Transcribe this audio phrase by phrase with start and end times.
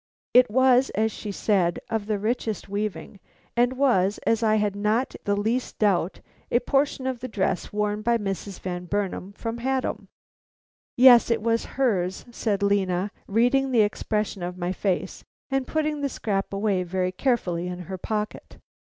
[0.33, 3.19] It was, as she said, of the richest weaving,
[3.55, 8.01] and was, as I had not the least doubt, a portion of the dress worn
[8.01, 8.59] by Mrs.
[8.61, 10.07] Van Burnam from Haddam.
[10.97, 16.09] "Yes, it was hers," said Lena, reading the expression of my face, and putting the
[16.09, 18.57] scrap away very carefully in her pocket.